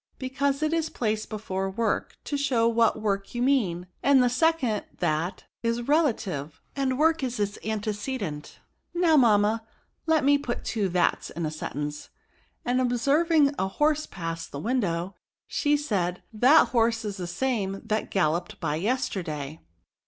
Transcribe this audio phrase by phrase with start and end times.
[0.17, 4.83] because it is placed before work, to show what work you mean; and the second
[4.97, 8.57] that is relative, and work is its antecedent.
[8.95, 9.63] Now, mamma,
[10.07, 12.09] let me put the two thats in a sentence;"
[12.65, 15.13] and observing a horse pass the DEMONSTRATIVE PRONOUNS.
[15.13, 15.13] 199 window^
[15.45, 19.59] she said^ '^ that horse is the same that gaUopped by yesterday."